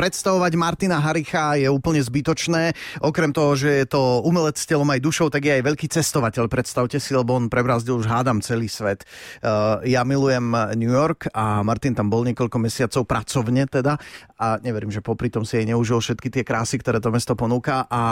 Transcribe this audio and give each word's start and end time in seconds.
predstavovať 0.00 0.56
Martina 0.56 0.96
Haricha 0.96 1.60
je 1.60 1.68
úplne 1.68 2.00
zbytočné. 2.00 2.72
Okrem 3.04 3.36
toho, 3.36 3.52
že 3.52 3.84
je 3.84 3.86
to 3.92 4.24
umelec 4.24 4.56
s 4.56 4.64
telom 4.64 4.88
aj 4.88 4.96
dušou, 5.04 5.28
tak 5.28 5.44
je 5.44 5.60
aj 5.60 5.68
veľký 5.68 5.92
cestovateľ. 5.92 6.48
Predstavte 6.48 6.96
si, 6.96 7.12
lebo 7.12 7.36
on 7.36 7.52
prebrazdil 7.52 8.00
už 8.00 8.08
hádam 8.08 8.40
celý 8.40 8.72
svet. 8.72 9.04
Uh, 9.44 9.84
ja 9.84 10.00
milujem 10.08 10.56
New 10.80 10.88
York 10.88 11.28
a 11.36 11.60
Martin 11.60 11.92
tam 11.92 12.08
bol 12.08 12.24
niekoľko 12.24 12.56
mesiacov 12.56 13.04
pracovne 13.04 13.68
teda 13.68 14.00
a 14.40 14.56
neverím, 14.64 14.88
že 14.88 15.04
popri 15.04 15.28
tom 15.28 15.44
si 15.44 15.60
aj 15.60 15.68
neužil 15.68 16.00
všetky 16.00 16.32
tie 16.32 16.48
krásy, 16.48 16.80
ktoré 16.80 16.96
to 16.96 17.12
mesto 17.12 17.36
ponúka 17.36 17.84
a 17.92 18.02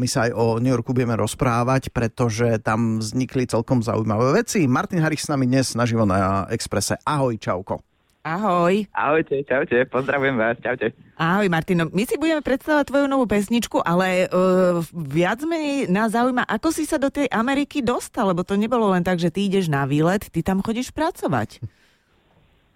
my 0.00 0.08
sa 0.08 0.24
aj 0.24 0.32
o 0.32 0.56
New 0.56 0.72
Yorku 0.72 0.96
budeme 0.96 1.20
rozprávať, 1.20 1.92
pretože 1.92 2.64
tam 2.64 2.96
vznikli 2.96 3.44
celkom 3.44 3.84
zaujímavé 3.84 4.40
veci. 4.40 4.64
Martin 4.64 5.04
Harich 5.04 5.20
s 5.20 5.28
nami 5.28 5.44
dnes 5.44 5.76
naživo 5.76 6.08
na 6.08 6.48
Exprese. 6.48 6.96
Ahoj, 7.04 7.36
čauko. 7.36 7.89
Ahoj. 8.20 8.84
Ahojte, 8.92 9.40
čaute, 9.48 9.88
pozdravujem 9.88 10.36
vás, 10.36 10.60
čaute. 10.60 10.92
Ahoj 11.16 11.48
Martino, 11.48 11.88
my 11.88 12.04
si 12.04 12.20
budeme 12.20 12.44
predstavovať 12.44 12.92
tvoju 12.92 13.06
novú 13.08 13.24
pesničku, 13.24 13.80
ale 13.80 14.28
uh, 14.28 14.84
viac 14.92 15.40
menej 15.40 15.88
nás 15.88 16.12
zaujíma, 16.12 16.44
ako 16.44 16.68
si 16.68 16.84
sa 16.84 17.00
do 17.00 17.08
tej 17.08 17.32
Ameriky 17.32 17.80
dostal, 17.80 18.28
lebo 18.28 18.44
to 18.44 18.60
nebolo 18.60 18.92
len 18.92 19.00
tak, 19.00 19.16
že 19.16 19.32
ty 19.32 19.48
ideš 19.48 19.72
na 19.72 19.88
výlet, 19.88 20.20
ty 20.28 20.44
tam 20.44 20.60
chodíš 20.60 20.92
pracovať. 20.92 21.64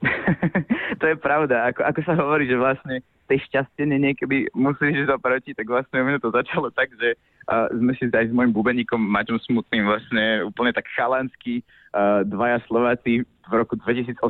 to 1.01 1.05
je 1.13 1.17
pravda, 1.21 1.69
ako, 1.69 1.93
ako 1.93 2.01
sa 2.09 2.15
hovorí, 2.17 2.49
že 2.49 2.57
vlastne 2.57 3.05
tej 3.29 3.45
šťastenie 3.45 4.01
niekedy 4.01 4.49
musíš 4.57 5.05
zaproti, 5.05 5.53
tak 5.53 5.69
vlastne 5.69 6.09
mňa 6.09 6.25
to 6.25 6.33
začalo 6.33 6.73
tak, 6.73 6.89
že 6.97 7.21
uh, 7.49 7.69
sme 7.73 7.93
si 7.97 8.09
aj 8.09 8.31
s 8.31 8.35
môjim 8.35 8.53
bubeníkom 8.53 9.01
Maťom 9.01 9.41
Smutným 9.45 9.89
vlastne 9.89 10.45
úplne 10.49 10.73
tak 10.73 10.89
chalansky 10.93 11.65
uh, 11.93 12.25
dvaja 12.25 12.61
Slováci 12.69 13.25
v 13.25 13.53
roku 13.53 13.77
2018 13.77 14.21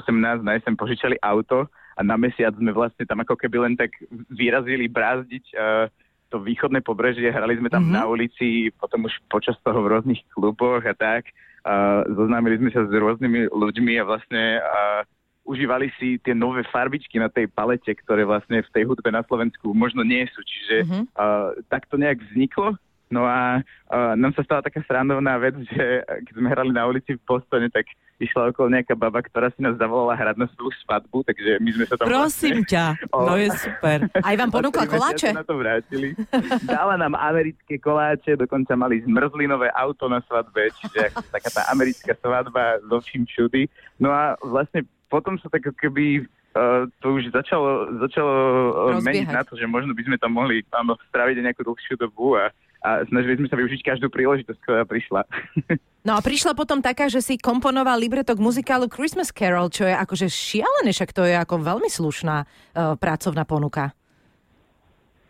na 0.43 0.59
jeseň 0.59 0.75
požičali 0.75 1.17
auto 1.23 1.71
a 1.95 2.01
na 2.03 2.19
mesiac 2.19 2.55
sme 2.59 2.75
vlastne 2.75 3.07
tam 3.07 3.23
ako 3.23 3.39
keby 3.39 3.71
len 3.71 3.75
tak 3.79 3.95
vyrazili 4.31 4.91
brázdiť 4.91 5.45
uh, 5.55 5.87
to 6.35 6.43
východné 6.43 6.83
pobrežie, 6.83 7.31
hrali 7.31 7.55
sme 7.55 7.71
tam 7.71 7.87
mm-hmm. 7.87 7.99
na 8.03 8.11
ulici, 8.11 8.75
potom 8.75 9.07
už 9.07 9.15
počas 9.31 9.55
toho 9.63 9.79
v 9.87 9.91
rôznych 9.95 10.19
kluboch 10.35 10.83
a 10.83 10.91
tak. 10.91 11.31
Uh, 11.63 12.03
zoznámili 12.11 12.59
sme 12.59 12.75
sa 12.75 12.83
s 12.83 12.91
rôznymi 12.91 13.55
ľuďmi 13.55 13.93
a 14.03 14.05
vlastne 14.05 14.59
uh, 14.59 15.07
užívali 15.47 15.95
si 15.97 16.19
tie 16.21 16.35
nové 16.35 16.67
farbičky 16.67 17.23
na 17.23 17.31
tej 17.31 17.47
palete, 17.47 17.95
ktoré 17.95 18.27
vlastne 18.27 18.67
v 18.67 18.73
tej 18.75 18.85
hudbe 18.89 19.15
na 19.15 19.23
Slovensku 19.25 19.71
možno 19.73 20.03
nie 20.03 20.27
sú. 20.35 20.43
Čiže 20.43 20.77
mm-hmm. 20.83 21.05
uh, 21.15 21.55
tak 21.71 21.87
to 21.87 21.97
nejak 22.01 22.19
vzniklo 22.19 22.75
No 23.15 23.23
a 23.31 23.63
uh, 23.63 24.19
nám 24.19 24.35
sa 24.35 24.43
stala 24.43 24.67
taká 24.67 24.83
srandovná 24.83 25.39
vec, 25.39 25.55
že 25.71 26.03
keď 26.03 26.35
sme 26.35 26.49
hrali 26.51 26.75
na 26.75 26.91
ulici 26.91 27.15
v 27.15 27.23
Postone, 27.23 27.71
tak 27.71 27.87
išla 28.19 28.51
okolo 28.51 28.75
nejaká 28.75 28.99
baba, 28.99 29.23
ktorá 29.23 29.55
si 29.55 29.63
nás 29.63 29.79
zavolala 29.79 30.19
hrať 30.19 30.35
na 30.39 30.47
svoju 30.55 30.75
svadbu, 30.83 31.23
takže 31.27 31.63
my 31.63 31.71
sme 31.71 31.85
sa 31.87 31.95
tam... 31.99 32.07
Prosím 32.11 32.63
vlastne, 32.63 32.71
ťa, 32.71 32.85
o, 33.15 33.19
no 33.23 33.35
je 33.39 33.49
super. 33.55 33.99
Aj 34.19 34.35
vám 34.35 34.51
ponúkla 34.51 34.85
koláče? 34.91 35.31
na 35.31 35.47
to 35.47 35.55
vrátili. 35.55 36.19
Dala 36.67 36.99
nám 36.99 37.15
americké 37.15 37.79
koláče, 37.79 38.35
dokonca 38.35 38.75
mali 38.75 39.03
zmrzlinové 39.07 39.71
auto 39.75 40.11
na 40.11 40.19
svadbe, 40.27 40.75
čiže 40.83 41.15
taká 41.31 41.51
tá 41.55 41.63
americká 41.71 42.19
svadba 42.19 42.83
so 42.87 42.99
vším 42.99 43.27
všudy. 43.31 43.71
No 44.03 44.11
a 44.11 44.35
vlastne 44.43 44.87
potom 45.07 45.39
sa 45.39 45.47
tak 45.47 45.71
keby 45.79 46.27
Uh, 46.55 46.87
to 47.03 47.19
už 47.19 47.35
začalo, 47.35 47.91
začalo 47.99 48.35
uh, 48.95 49.03
meniť 49.03 49.27
na 49.27 49.43
to, 49.43 49.59
že 49.59 49.67
možno 49.67 49.91
by 49.91 50.07
sme 50.07 50.15
tam 50.23 50.39
mohli 50.39 50.63
áno, 50.71 50.95
spraviť 51.11 51.43
nejakú 51.43 51.67
dlhšiu 51.67 51.99
dobu 51.99 52.39
a 52.39 52.55
a 52.85 53.01
snažili 53.09 53.41
sme 53.41 53.49
sa 53.49 53.57
využiť 53.57 53.81
každú 53.81 54.13
príležitosť, 54.13 54.61
ktorá 54.61 54.85
prišla. 54.85 55.25
No 56.05 56.13
a 56.13 56.21
prišla 56.21 56.53
potom 56.53 56.85
taká, 56.85 57.09
že 57.09 57.25
si 57.25 57.41
komponoval 57.41 57.97
libreto 57.97 58.37
k 58.37 58.45
muzikálu 58.45 58.93
Christmas 58.93 59.33
Carol, 59.33 59.73
čo 59.73 59.89
je 59.89 59.97
akože 59.97 60.29
šialené, 60.29 60.93
však 60.93 61.17
to 61.17 61.25
je 61.25 61.33
ako 61.33 61.65
veľmi 61.65 61.89
slušná 61.89 62.45
uh, 62.45 62.93
pracovná 63.01 63.49
ponuka. 63.49 63.97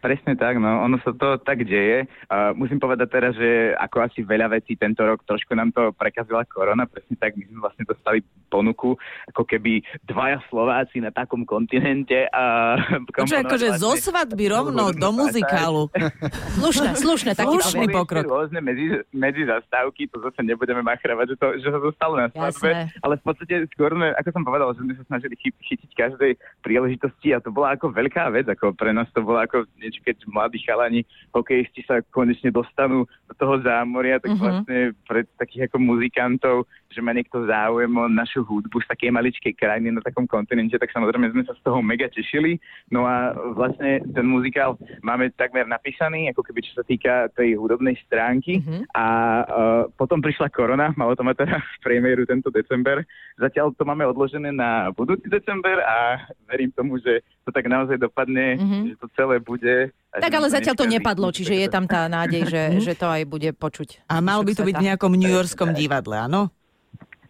Presne 0.05 0.37
tak, 0.37 0.61
no 0.61 0.85
ono 0.85 1.01
sa 1.01 1.17
to 1.17 1.41
tak 1.41 1.65
deje. 1.65 2.05
Uh, 2.29 2.53
musím 2.53 2.77
povedať 2.77 3.09
teraz, 3.09 3.33
že 3.33 3.73
ako 3.73 4.05
asi 4.05 4.21
veľa 4.21 4.53
vecí 4.53 4.77
tento 4.77 5.01
rok 5.01 5.25
trošku 5.25 5.57
nám 5.57 5.73
to 5.73 5.97
prekazila 5.97 6.45
korona, 6.45 6.85
presne 6.85 7.17
tak, 7.17 7.33
my 7.41 7.49
sme 7.49 7.65
vlastne 7.65 7.89
dostali 7.89 8.21
ponuku, 8.53 9.01
ako 9.33 9.43
keby 9.49 9.81
dvaja 10.05 10.45
Slováci 10.53 11.01
na 11.01 11.09
takom 11.09 11.49
kontinente. 11.49 12.29
A 12.37 12.77
Počuaj, 13.17 13.49
akože 13.49 13.69
vlastne, 13.73 13.81
zo 13.81 13.93
svadby 13.97 14.45
rovno 14.53 14.93
do 14.93 15.09
muzikálu. 15.09 15.89
slušné, 16.61 17.01
slušné, 17.01 17.31
taký 17.33 17.57
slušný 17.65 17.89
pokrok. 17.89 18.29
Rôzne 18.29 18.61
medzi, 18.61 19.01
medzi 19.09 19.49
zastávky, 19.49 20.13
to 20.13 20.21
zase 20.21 20.45
nebudeme 20.45 20.85
machravať, 20.85 21.33
že, 21.33 21.37
to, 21.41 21.47
že 21.65 21.69
sa 21.73 21.81
zostalo 21.81 22.21
na 22.21 22.29
svadbe, 22.29 22.71
Jasné. 22.71 23.01
ale 23.01 23.15
v 23.17 23.23
podstate 23.25 23.55
skôr 23.73 23.89
sme, 23.97 24.13
ako 24.21 24.29
som 24.37 24.45
povedal, 24.45 24.69
že 24.77 24.85
sme 24.85 24.95
sa 25.01 25.05
snažili 25.09 25.35
chytiť 25.41 25.91
každej 25.97 26.33
príležitosti 26.61 27.33
a 27.33 27.41
to 27.41 27.49
bola 27.49 27.73
ako 27.73 27.89
veľká 27.89 28.29
vec, 28.35 28.45
ako 28.51 28.77
pre 28.77 28.93
nás 28.93 29.09
to 29.15 29.25
bola 29.25 29.47
ako 29.47 29.65
niečo, 29.79 29.94
keď 30.01 30.27
mladí 30.27 30.59
chalani, 30.65 31.05
hokejisti 31.31 31.85
sa 31.85 32.01
konečne 32.11 32.51
dostanú 32.51 33.07
do 33.29 33.35
toho 33.37 33.61
zámoria, 33.63 34.19
tak 34.19 34.35
uh-huh. 34.35 34.43
vlastne 34.43 34.79
pre 35.07 35.29
takých 35.39 35.71
ako 35.71 35.77
muzikantov, 35.79 36.57
že 36.95 37.03
má 37.03 37.11
niekto 37.11 37.43
záujem 37.45 37.91
o 37.91 38.07
našu 38.07 38.47
hudbu 38.47 38.79
z 38.83 38.87
takej 38.87 39.11
maličkej 39.11 39.55
krajiny 39.59 39.91
na 39.91 40.03
takom 40.03 40.31
kontinente, 40.31 40.79
tak 40.79 40.95
samozrejme 40.95 41.35
sme 41.35 41.43
sa 41.43 41.59
z 41.59 41.63
toho 41.67 41.83
mega 41.83 42.07
tešili. 42.07 42.63
No 42.95 43.03
a 43.05 43.35
vlastne 43.55 44.01
ten 44.15 44.27
muzikál 44.27 44.79
máme 45.03 45.35
takmer 45.35 45.67
napísaný, 45.67 46.31
ako 46.31 46.47
keby 46.47 46.63
čo 46.63 46.73
sa 46.79 46.85
týka 46.87 47.29
tej 47.35 47.59
hudobnej 47.59 47.99
stránky. 48.07 48.63
Uh-huh. 48.63 48.87
A 48.95 49.07
uh, 49.43 49.83
potom 49.99 50.23
prišla 50.23 50.55
korona, 50.55 50.95
malo 50.95 51.19
to 51.19 51.27
mať 51.27 51.43
teda 51.43 51.59
v 51.59 51.77
premiéru 51.83 52.23
tento 52.25 52.49
december. 52.55 53.03
Zatiaľ 53.43 53.75
to 53.75 53.83
máme 53.83 54.07
odložené 54.07 54.55
na 54.55 54.95
budúci 54.95 55.27
december 55.27 55.83
a 55.83 56.23
verím 56.47 56.71
tomu, 56.71 57.03
že 57.03 57.27
to 57.43 57.51
tak 57.51 57.67
naozaj 57.67 57.99
dopadne, 57.99 58.57
mm-hmm. 58.57 58.83
že 58.89 58.95
to 59.03 59.07
celé 59.19 59.43
bude. 59.43 59.84
Tak 60.15 60.31
ale 60.31 60.47
zatiaľ 60.47 60.79
to 60.79 60.87
nepadlo, 60.87 61.35
čiže 61.35 61.59
je 61.59 61.67
tam 61.67 61.91
tá 61.91 62.07
nádej, 62.07 62.47
že, 62.47 62.63
že 62.87 62.93
to 62.95 63.11
aj 63.11 63.27
bude 63.27 63.51
počuť. 63.59 64.07
A 64.07 64.23
malo 64.23 64.47
by 64.47 64.55
to 64.55 64.63
byť 64.63 64.75
v 64.79 64.87
nejakom 64.93 65.13
New 65.19 65.31
Yorkskom 65.31 65.75
divadle, 65.75 66.15
áno? 66.15 66.55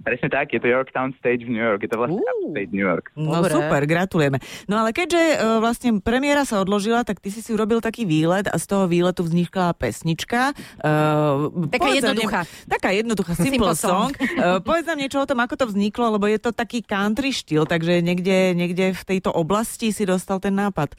Presne 0.04 0.28
tak, 0.28 0.52
je 0.52 0.60
to 0.60 0.68
Yorktown 0.68 1.16
Stage 1.16 1.48
v 1.48 1.56
New 1.56 1.64
York, 1.64 1.80
je 1.80 1.90
to 1.90 1.96
vlastne 1.96 2.20
uh, 2.20 2.44
Upstate 2.44 2.70
New 2.76 2.84
York. 2.84 3.08
No 3.16 3.40
Dobre. 3.40 3.56
super, 3.56 3.82
gratulujeme. 3.88 4.38
No 4.68 4.84
ale 4.84 4.92
keďže 4.92 5.22
uh, 5.40 5.58
vlastne 5.64 5.98
premiéra 6.04 6.44
sa 6.44 6.60
odložila, 6.60 7.08
tak 7.08 7.24
ty 7.24 7.32
si 7.32 7.40
si 7.40 7.50
urobil 7.56 7.80
taký 7.80 8.04
výlet 8.04 8.44
a 8.46 8.56
z 8.60 8.66
toho 8.68 8.84
výletu 8.84 9.24
vznikla 9.24 9.72
pesnička. 9.74 10.52
Uh, 10.84 11.48
taká 11.72 11.88
jednoduchá. 11.96 12.40
Ne, 12.44 12.68
taká 12.68 12.88
jednoduchá, 12.92 13.32
simple, 13.32 13.72
simple 13.72 13.74
song. 13.74 14.12
song. 14.12 14.36
uh, 14.38 14.60
povedz 14.60 14.84
nám 14.84 15.00
niečo 15.00 15.24
o 15.24 15.26
tom, 15.26 15.40
ako 15.40 15.54
to 15.56 15.66
vzniklo, 15.72 16.20
lebo 16.20 16.28
je 16.28 16.36
to 16.36 16.52
taký 16.52 16.84
country 16.84 17.32
štýl, 17.32 17.64
takže 17.64 18.04
niekde, 18.04 18.52
niekde 18.52 18.92
v 18.92 19.02
tejto 19.08 19.32
oblasti 19.32 19.88
si 19.88 20.04
dostal 20.04 20.36
ten 20.36 20.52
nápad 20.52 20.92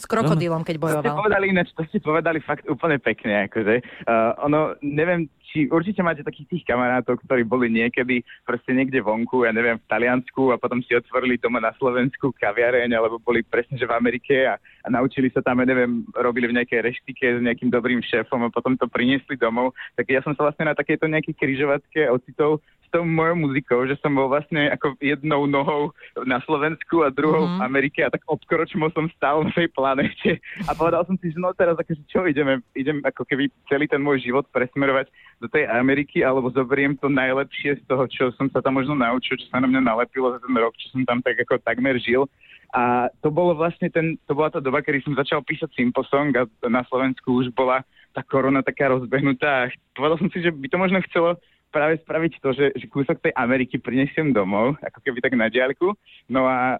s 0.00 0.08
krokodílom, 0.08 0.64
keď 0.64 0.76
bojoval. 0.80 1.04
To 1.04 1.12
ste 1.12 1.20
povedali 1.28 1.46
ináč, 1.52 1.68
to 1.76 1.84
ste 1.92 2.00
povedali 2.00 2.40
fakt 2.40 2.64
úplne 2.64 2.96
pekne, 2.96 3.44
akože. 3.52 3.84
Uh, 4.08 4.32
ono, 4.48 4.72
neviem, 4.80 5.28
či 5.50 5.66
určite 5.66 6.00
máte 6.06 6.22
takých 6.22 6.46
tých 6.46 6.64
kamarátov, 6.64 7.18
ktorí 7.26 7.42
boli 7.42 7.66
niekedy 7.66 8.22
proste 8.46 8.70
niekde 8.70 9.02
vonku, 9.02 9.42
ja 9.42 9.50
neviem, 9.50 9.82
v 9.82 9.88
Taliansku 9.90 10.54
a 10.54 10.60
potom 10.62 10.78
si 10.86 10.94
otvorili 10.94 11.36
doma 11.42 11.58
na 11.58 11.74
Slovensku 11.74 12.30
kaviareň, 12.38 12.94
alebo 12.94 13.18
boli 13.18 13.42
presne, 13.42 13.74
že 13.74 13.90
v 13.90 13.96
Amerike 13.98 14.46
a, 14.46 14.54
a 14.56 14.88
naučili 14.88 15.26
sa 15.34 15.42
tam, 15.42 15.58
ja 15.58 15.66
neviem, 15.66 16.06
robili 16.14 16.46
v 16.46 16.56
nejakej 16.62 16.80
reštike 16.86 17.26
s 17.38 17.40
nejakým 17.42 17.68
dobrým 17.68 17.98
šéfom 17.98 18.46
a 18.46 18.54
potom 18.54 18.78
to 18.78 18.86
priniesli 18.86 19.34
domov. 19.34 19.74
Tak 19.98 20.06
ja 20.06 20.22
som 20.22 20.38
sa 20.38 20.46
vlastne 20.46 20.70
na 20.70 20.78
takejto 20.78 21.10
nejakej 21.10 21.34
križovatke 21.34 22.06
ocitol 22.06 22.62
tou 22.90 23.06
mojou 23.06 23.48
muzikou, 23.48 23.86
že 23.86 23.96
som 24.02 24.12
bol 24.12 24.26
vlastne 24.26 24.68
ako 24.74 24.98
jednou 24.98 25.46
nohou 25.46 25.94
na 26.26 26.42
Slovensku 26.42 27.06
a 27.06 27.14
druhou 27.14 27.46
mm-hmm. 27.46 27.62
v 27.62 27.66
Amerike 27.66 28.00
a 28.04 28.12
tak 28.12 28.26
obkročmo 28.26 28.90
som 28.92 29.06
stál 29.14 29.46
na 29.46 29.52
tej 29.54 29.70
planete 29.70 30.42
a 30.68 30.74
povedal 30.74 31.06
som 31.06 31.16
si, 31.22 31.30
že 31.30 31.38
no 31.38 31.54
teraz 31.54 31.78
akože 31.78 32.02
čo 32.10 32.26
ideme, 32.26 32.60
idem 32.74 32.98
ako 33.06 33.22
keby 33.24 33.48
celý 33.70 33.86
ten 33.86 34.02
môj 34.02 34.20
život 34.20 34.44
presmerovať 34.50 35.08
do 35.40 35.48
tej 35.48 35.70
Ameriky 35.70 36.20
alebo 36.20 36.52
zoberiem 36.52 36.98
to 36.98 37.08
najlepšie 37.08 37.80
z 37.80 37.82
toho, 37.86 38.04
čo 38.10 38.34
som 38.36 38.50
sa 38.52 38.60
tam 38.60 38.76
možno 38.76 38.98
naučil, 38.98 39.38
čo 39.38 39.46
sa 39.48 39.62
na 39.62 39.70
mňa 39.70 39.86
nalepilo 39.86 40.36
za 40.36 40.42
ten 40.42 40.54
rok, 40.58 40.74
čo 40.76 40.92
som 40.92 41.02
tam 41.06 41.22
tak 41.24 41.40
ako 41.40 41.62
takmer 41.62 41.96
žil. 41.96 42.28
A 42.70 43.10
to 43.18 43.34
bolo 43.34 43.58
vlastne 43.58 43.90
ten, 43.90 44.14
to 44.30 44.32
bola 44.36 44.46
tá 44.46 44.62
doba, 44.62 44.78
kedy 44.78 45.02
som 45.02 45.18
začal 45.18 45.42
písať 45.42 45.74
Simple 45.74 46.06
Song 46.06 46.30
a 46.38 46.46
na 46.70 46.86
Slovensku 46.86 47.42
už 47.42 47.50
bola 47.50 47.82
tá 48.14 48.22
korona 48.22 48.62
taká 48.62 48.90
rozbehnutá. 48.94 49.66
A 49.66 49.72
povedal 49.94 50.18
som 50.22 50.30
si, 50.30 50.38
že 50.38 50.54
by 50.54 50.66
to 50.70 50.78
možno 50.78 50.98
chcelo 51.10 51.34
práve 51.70 52.02
spraviť 52.02 52.32
to, 52.42 52.50
že, 52.52 52.66
že 52.74 52.86
kúsok 52.90 53.22
tej 53.22 53.32
Ameriky 53.38 53.78
prinesiem 53.78 54.34
domov, 54.34 54.76
ako 54.82 54.98
keby 55.00 55.18
tak 55.22 55.34
na 55.38 55.46
diaľku. 55.46 55.94
No 56.26 56.46
a 56.50 56.76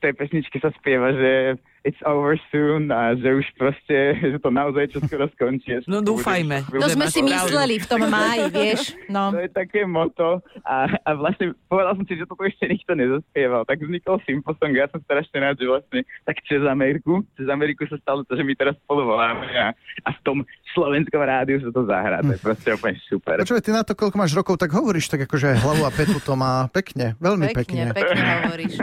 tej 0.00 0.16
pesničke 0.16 0.56
sa 0.58 0.72
spieva, 0.80 1.12
že 1.12 1.60
it's 1.84 2.00
over 2.04 2.36
soon 2.52 2.92
a 2.92 3.16
že 3.16 3.28
už 3.40 3.46
proste, 3.56 3.96
že 4.32 4.38
to 4.40 4.50
naozaj 4.52 4.92
čo 4.92 4.98
skoro 5.04 5.26
skončí. 5.32 5.80
No 5.88 6.04
dúfajme. 6.04 6.68
To 6.68 6.88
sme 6.92 7.06
si 7.08 7.20
mysleli 7.24 7.80
v 7.80 7.86
tom 7.88 8.02
máji, 8.04 8.44
vieš. 8.56 8.80
No. 9.08 9.32
To 9.32 9.40
je 9.40 9.50
také 9.50 9.88
moto 9.88 10.44
a, 10.64 10.86
a 11.06 11.10
vlastne 11.16 11.56
povedal 11.66 11.96
som 11.96 12.04
si, 12.04 12.14
že 12.16 12.28
toto 12.28 12.44
ešte 12.44 12.68
nikto 12.68 12.92
nezaspieval. 12.92 13.64
Tak 13.64 13.80
vznikol 13.80 14.20
Symposong, 14.28 14.74
ja 14.76 14.86
som 14.92 15.00
strašne 15.04 15.36
rád, 15.40 15.56
že 15.56 15.66
vlastne 15.68 16.00
tak 16.28 16.36
cez 16.44 16.60
Ameriku, 16.68 17.24
cez 17.34 17.48
Ameriku 17.48 17.88
sa 17.88 17.96
stalo 18.00 18.24
to, 18.28 18.36
že 18.36 18.44
my 18.44 18.52
teraz 18.52 18.76
spolu 18.84 19.08
voláme 19.08 19.48
a, 19.56 19.72
a 20.04 20.10
v 20.12 20.20
tom 20.22 20.38
slovenskom 20.76 21.22
rádiu 21.24 21.58
sa 21.64 21.70
to 21.72 21.82
zahrá. 21.88 22.20
To 22.22 22.32
je 22.36 22.40
proste 22.40 22.68
úplne 22.76 22.96
super. 23.08 23.40
Počúvaj, 23.40 23.62
ty 23.64 23.70
na 23.72 23.82
to, 23.82 23.96
koľko 23.96 24.16
máš 24.20 24.32
rokov, 24.36 24.60
tak 24.60 24.70
hovoríš 24.70 25.10
tak 25.10 25.26
akože 25.26 25.58
hlavu 25.64 25.82
a 25.88 25.90
petu 25.90 26.18
to 26.22 26.36
má 26.36 26.68
pekne, 26.70 27.16
veľmi 27.18 27.50
pekne. 27.50 27.90
Pekne, 27.90 27.96
pekne 27.96 28.22
hovoríš. 28.46 28.74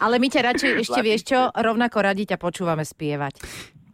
Ale 0.00 0.16
my 0.18 0.28
ťa 0.32 0.40
radšej 0.52 0.70
ešte 0.82 1.00
vieš 1.04 1.22
čo, 1.28 1.38
rovnako 1.52 1.98
radi 2.02 2.24
ťa 2.26 2.36
počúvame 2.46 2.86
spievať. 2.86 3.42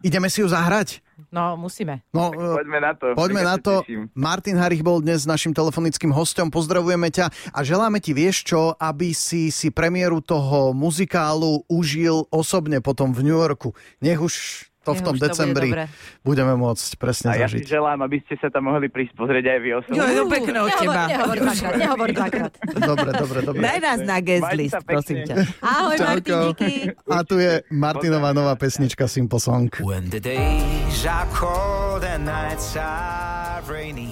Ideme 0.05 0.29
si 0.29 0.43
ju 0.43 0.51
zahrať? 0.51 1.01
No, 1.31 1.55
musíme. 1.55 2.03
No, 2.11 2.29
poďme 2.29 2.79
na 2.83 2.91
to. 2.93 3.05
Poďme 3.15 3.41
na 3.41 3.55
to. 3.55 3.81
teším. 3.87 4.11
Martin 4.13 4.59
Harich 4.59 4.83
bol 4.83 4.99
dnes 4.99 5.23
našim 5.23 5.55
telefonickým 5.55 6.11
hostom. 6.11 6.51
Pozdravujeme 6.51 7.07
ťa 7.07 7.31
a 7.55 7.59
želáme 7.63 8.03
ti, 8.03 8.11
vieš 8.11 8.43
čo, 8.43 8.75
aby 8.75 9.15
si 9.15 9.47
si 9.49 9.71
premiéru 9.71 10.19
toho 10.19 10.75
muzikálu 10.75 11.63
užil 11.71 12.27
osobne 12.29 12.83
potom 12.83 13.15
v 13.15 13.31
New 13.31 13.37
Yorku. 13.39 13.71
Nech 14.03 14.19
už 14.19 14.33
to 14.83 14.91
v 14.91 15.01
tom 15.01 15.15
to 15.15 15.23
decembri 15.23 15.69
dobre. 15.69 15.83
budeme 16.21 16.53
môcť 16.53 16.89
presne 16.95 17.27
A 17.29 17.35
ja 17.35 17.47
si 17.47 17.57
zažiť. 17.57 17.63
želám, 17.65 17.99
aby 18.01 18.17
ste 18.19 18.35
sa 18.35 18.47
tam 18.47 18.67
mohli 18.67 18.87
prísť 18.87 19.15
pozrieť 19.15 19.45
aj 19.47 19.59
vy 19.59 19.69
osobne. 19.73 19.95
Jo, 19.95 20.05
jo, 20.05 20.23
pekné 20.27 20.57
od 20.57 20.67
Nehovor- 20.67 20.81
teba. 20.83 21.01
Nehovor 21.05 21.37
dvakrát, 21.37 21.73
nehovor 21.73 22.09
dvakrát. 22.11 22.53
Dobre, 22.75 23.09
dobre, 23.13 23.39
dobre. 23.41 23.61
Daj 23.61 23.77
nás 23.79 23.99
na 24.01 24.17
guest 24.19 24.43
Majte 24.43 24.57
list, 24.57 24.75
prosím 24.83 25.17
ťa. 25.23 25.35
Ahoj, 25.59 25.95
Čauko. 25.95 26.05
Martin, 26.05 26.35
díky. 26.45 26.71
A 27.05 27.17
tu 27.21 27.35
je 27.37 27.53
Martinová 27.69 28.29
nová 28.31 28.53
pesnička 28.53 29.05
Simple 29.05 29.39
Song. 29.39 29.71
When 29.79 30.09
the 30.09 30.19
days 30.19 30.99
are 31.03 31.27
cold 31.31 32.03
and 32.03 32.23
nights 32.23 32.75
are 32.75 33.63
rainy 33.63 34.11